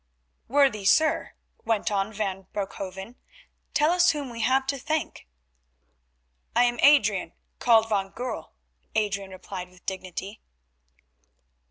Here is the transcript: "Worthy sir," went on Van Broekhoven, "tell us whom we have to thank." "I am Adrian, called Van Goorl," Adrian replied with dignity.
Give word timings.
"Worthy 0.47 0.83
sir," 0.83 1.33
went 1.63 1.91
on 1.91 2.11
Van 2.11 2.47
Broekhoven, 2.53 3.17
"tell 3.75 3.91
us 3.91 4.09
whom 4.09 4.31
we 4.31 4.39
have 4.41 4.65
to 4.65 4.79
thank." 4.79 5.27
"I 6.55 6.63
am 6.63 6.79
Adrian, 6.81 7.33
called 7.59 7.87
Van 7.87 8.09
Goorl," 8.09 8.51
Adrian 8.95 9.29
replied 9.29 9.69
with 9.69 9.85
dignity. 9.85 10.41